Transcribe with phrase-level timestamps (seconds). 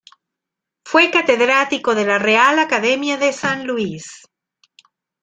[0.83, 4.23] Fue catedrático de la Real Academia de San Luis.